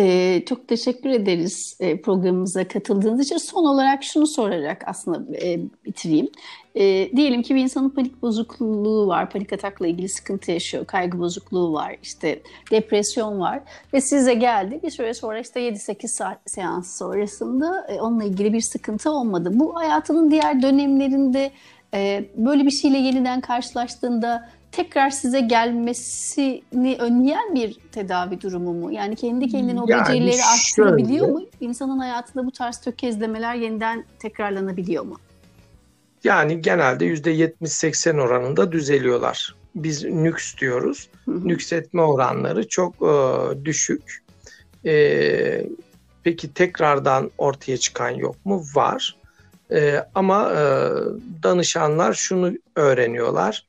[0.00, 3.36] Ee, çok teşekkür ederiz e, programımıza katıldığınız için.
[3.36, 6.28] Son olarak şunu sorarak aslında e, bitireyim.
[6.74, 11.72] E, diyelim ki bir insanın panik bozukluğu var, panik atakla ilgili sıkıntı yaşıyor, kaygı bozukluğu
[11.72, 13.60] var, işte depresyon var
[13.92, 14.80] ve size geldi.
[14.82, 19.50] Bir süre sonra işte 7-8 saat seans sonrasında e, onunla ilgili bir sıkıntı olmadı.
[19.52, 21.50] Bu hayatının diğer dönemlerinde
[21.94, 28.92] e, böyle bir şeyle yeniden karşılaştığında tekrar size gelmesini önleyen bir tedavi durumu mu?
[28.92, 31.42] Yani kendi kendine o yani becerileri arttırabiliyor mu?
[31.60, 35.16] İnsanın hayatında bu tarz tökezlemeler yeniden tekrarlanabiliyor mu?
[36.24, 39.54] Yani genelde %70-80 oranında düzeliyorlar.
[39.74, 41.08] Biz nüks diyoruz.
[41.26, 43.14] Nüksetme oranları çok e,
[43.64, 44.22] düşük.
[44.86, 45.66] E,
[46.22, 48.64] peki tekrardan ortaya çıkan yok mu?
[48.74, 49.16] Var.
[49.72, 50.60] E, ama e,
[51.42, 53.66] danışanlar şunu öğreniyorlar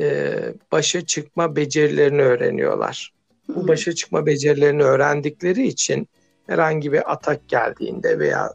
[0.00, 0.34] e,
[0.72, 3.12] başa çıkma becerilerini öğreniyorlar.
[3.48, 6.08] Bu başa çıkma becerilerini öğrendikleri için
[6.46, 8.52] herhangi bir atak geldiğinde veya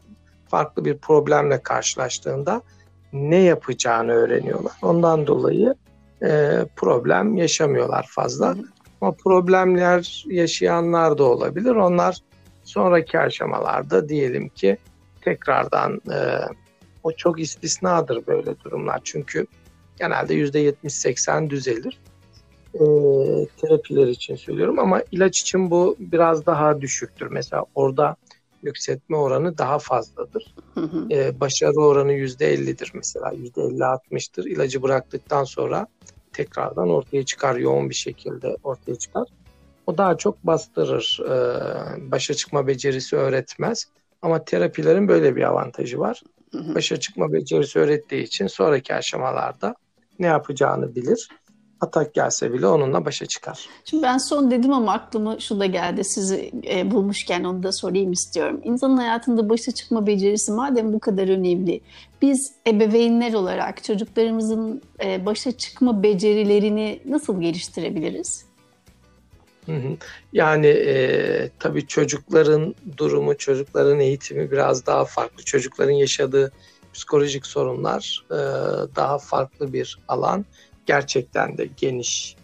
[0.48, 2.62] farklı bir problemle karşılaştığında
[3.12, 4.72] ne yapacağını öğreniyorlar.
[4.82, 5.74] Ondan dolayı
[6.22, 8.56] e, problem yaşamıyorlar fazla.
[9.00, 11.70] Ama problemler yaşayanlar da olabilir.
[11.70, 12.18] Onlar
[12.62, 14.76] sonraki aşamalarda diyelim ki
[15.20, 16.18] tekrardan e,
[17.02, 19.00] o çok istisnadır böyle durumlar.
[19.04, 19.46] Çünkü
[19.98, 21.98] genelde %70-80 düzelir.
[22.74, 22.84] E,
[23.60, 27.28] terapiler için söylüyorum ama ilaç için bu biraz daha düşüktür.
[27.30, 28.16] Mesela orada
[28.62, 30.54] yükseltme oranı daha fazladır.
[30.74, 31.06] Hı hı.
[31.10, 33.32] E, başarı oranı %50'dir mesela.
[33.32, 34.48] %50-60'tır.
[34.48, 35.86] İlacı bıraktıktan sonra
[36.32, 37.56] tekrardan ortaya çıkar.
[37.56, 39.28] Yoğun bir şekilde ortaya çıkar.
[39.86, 41.20] O daha çok bastırır.
[41.24, 43.86] E, başa çıkma becerisi öğretmez.
[44.22, 46.22] Ama terapilerin böyle bir avantajı var.
[46.54, 49.74] Başa çıkma becerisi öğrettiği için sonraki aşamalarda
[50.18, 51.28] ne yapacağını bilir.
[51.80, 53.68] Atak gelse bile onunla başa çıkar.
[53.84, 56.04] Şimdi ben son dedim ama aklıma şu da geldi.
[56.04, 58.60] Sizi e, bulmuşken onu da sorayım istiyorum.
[58.64, 61.80] İnsanın hayatında başa çıkma becerisi madem bu kadar önemli.
[62.22, 68.50] Biz ebeveynler olarak çocuklarımızın e, başa çıkma becerilerini nasıl geliştirebiliriz?
[70.32, 75.44] Yani e, tabii çocukların durumu, çocukların eğitimi biraz daha farklı.
[75.44, 76.52] Çocukların yaşadığı
[76.92, 78.38] psikolojik sorunlar e,
[78.96, 80.44] daha farklı bir alan.
[80.86, 82.36] Gerçekten de geniş,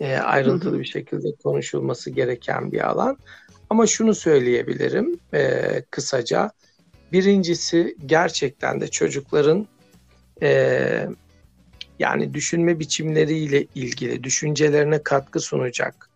[0.00, 3.18] e, ayrıntılı bir şekilde konuşulması gereken bir alan.
[3.70, 6.50] Ama şunu söyleyebilirim e, kısaca.
[7.12, 9.66] Birincisi gerçekten de çocukların
[10.42, 11.08] e,
[11.98, 16.10] yani düşünme biçimleriyle ilgili düşüncelerine katkı sunacak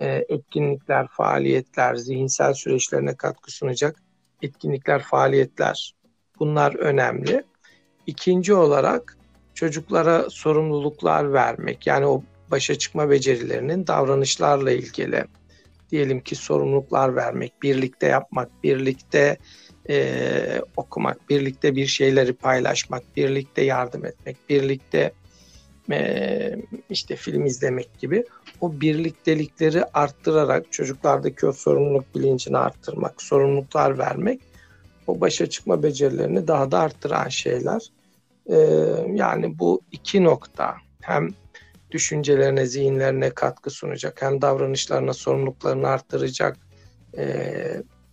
[0.00, 4.02] e, etkinlikler, faaliyetler, zihinsel süreçlerine katkı sunacak
[4.42, 5.94] etkinlikler, faaliyetler
[6.38, 7.44] Bunlar önemli.
[8.06, 9.16] İkinci olarak
[9.54, 11.86] çocuklara sorumluluklar vermek.
[11.86, 15.24] Yani o başa çıkma becerilerinin davranışlarla ilgili
[15.90, 19.36] diyelim ki sorumluluklar vermek, birlikte yapmak, birlikte
[19.88, 25.12] e, okumak, birlikte bir şeyleri paylaşmak, birlikte yardım etmek, birlikte
[25.90, 26.56] e,
[26.90, 28.24] işte film izlemek gibi
[28.60, 34.40] o birliktelikleri arttırarak çocuklardaki o sorumluluk bilincini arttırmak, sorumluluklar vermek
[35.06, 37.90] o başa çıkma becerilerini daha da arttıran şeyler.
[38.50, 38.56] Ee,
[39.14, 41.28] yani bu iki nokta hem
[41.90, 46.58] düşüncelerine, zihinlerine katkı sunacak hem davranışlarına, sorumluluklarını arttıracak
[47.16, 47.24] e,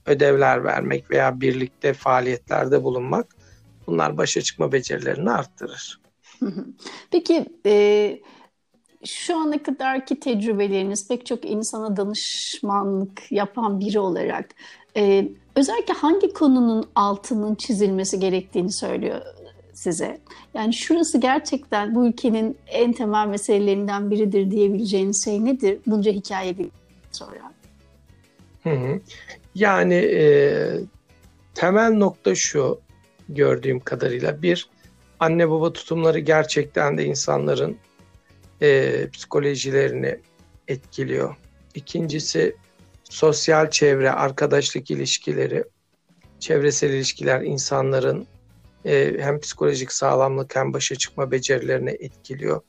[0.05, 3.35] ödevler vermek veya birlikte faaliyetlerde bulunmak
[3.87, 6.01] bunlar başa çıkma becerilerini arttırır.
[7.11, 8.19] Peki e,
[9.05, 14.49] şu ana kadarki tecrübeleriniz pek çok insana danışmanlık yapan biri olarak
[14.97, 19.21] e, özellikle hangi konunun altının çizilmesi gerektiğini söylüyor
[19.81, 20.17] size?
[20.53, 25.79] Yani şurası gerçekten bu ülkenin en temel meselelerinden biridir diyebileceğiniz şey nedir?
[25.87, 26.55] Bunca hikaye
[27.11, 27.53] sonra.
[28.63, 29.01] Hı hı.
[29.55, 30.23] Yani e,
[31.55, 32.79] temel nokta şu
[33.29, 34.69] gördüğüm kadarıyla bir
[35.19, 37.77] anne baba tutumları gerçekten de insanların
[38.61, 40.19] e, psikolojilerini
[40.67, 41.35] etkiliyor.
[41.75, 42.55] İkincisi
[43.03, 45.63] sosyal çevre, arkadaşlık ilişkileri,
[46.39, 48.27] çevresel ilişkiler insanların
[48.85, 52.61] e, hem psikolojik sağlamlık hem başa çıkma becerilerini etkiliyor.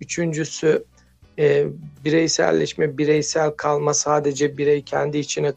[0.00, 0.84] Üçüncüsü
[1.38, 1.66] e,
[2.04, 5.52] bireyselleşme, bireysel kalma, sadece birey kendi içine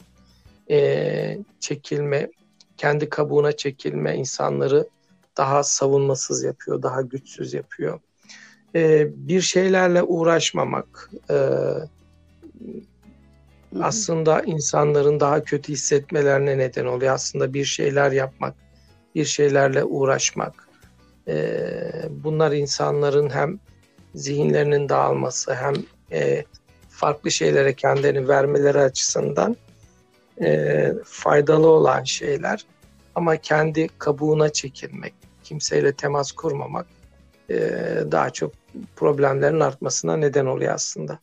[0.70, 2.30] e, çekilme,
[2.78, 4.88] kendi kabuğuna çekilme insanları
[5.38, 8.00] daha savunmasız yapıyor, daha güçsüz yapıyor.
[8.76, 11.38] E, bir şeylerle uğraşmamak e,
[13.82, 17.14] aslında insanların daha kötü hissetmelerine neden oluyor.
[17.14, 18.56] Aslında bir şeyler yapmak,
[19.18, 20.68] bir şeylerle uğraşmak.
[21.28, 21.58] E,
[22.10, 23.60] bunlar insanların hem
[24.16, 25.74] zihinlerinin dağılması hem
[26.12, 26.44] e,
[26.90, 29.56] farklı şeylere kendini vermeleri açısından
[30.42, 32.66] e, faydalı olan şeyler.
[33.16, 35.14] Ama kendi kabuğuna çekilmek,
[35.44, 36.86] kimseyle temas kurmamak
[37.50, 37.56] e,
[38.12, 38.52] daha çok
[38.96, 41.20] problemlerin artmasına neden oluyor aslında.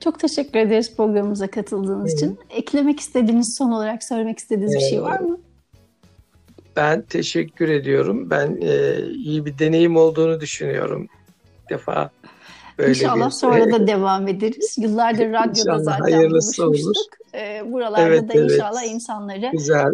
[0.00, 2.16] Çok teşekkür ederiz programımıza katıldığınız Hı.
[2.16, 2.38] için.
[2.50, 5.38] Eklemek istediğiniz, son olarak söylemek istediğiniz bir şey var mı?
[6.76, 8.30] Ben teşekkür ediyorum.
[8.30, 11.08] Ben e, iyi bir deneyim olduğunu düşünüyorum.
[11.64, 12.10] Bir defa
[12.78, 14.76] Böyle İnşallah bir, sonra da devam ederiz.
[14.78, 17.14] Yıllardır radyoda zaten buluşmuştuk.
[17.34, 18.92] Ee, buralarda evet, da inşallah evet.
[18.92, 19.92] insanları Güzel.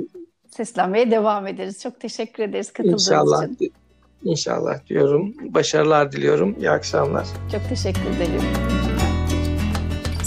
[0.50, 1.82] seslenmeye devam ederiz.
[1.82, 3.72] Çok teşekkür ederiz katıldığınız inşallah, için.
[4.24, 5.34] İnşallah diyorum.
[5.40, 6.56] Başarılar diliyorum.
[6.58, 7.26] İyi akşamlar.
[7.52, 8.77] Çok teşekkür ederim.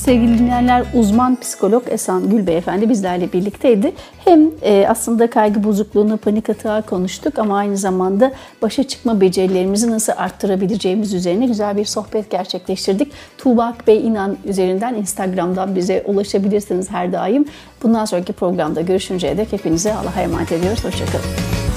[0.06, 3.94] Sevgili dinleyenler uzman psikolog Esan Gül Beyefendi bizlerle birlikteydi.
[4.26, 8.32] Hem e, aslında kaygı bozukluğunu, panik atağı konuştuk ama aynı zamanda
[8.62, 13.12] başa çıkma becerilerimizi nasıl arttırabileceğimiz üzerine güzel bir sohbet gerçekleştirdik.
[13.38, 17.46] Tuğba Bey İnan üzerinden Instagram'dan bize ulaşabilirsiniz her daim.
[17.84, 20.86] Bundan sonraki programda görüşünceye dek hepinize Allah'a emanet ediyoruz.
[20.86, 21.71] Hoşçakalın.